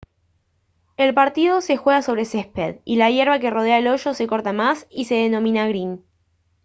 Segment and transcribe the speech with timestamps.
[0.97, 4.51] el partido se juega sobre césped y la hierba que rodea el hoyo se corta
[4.51, 6.03] más y se denomina green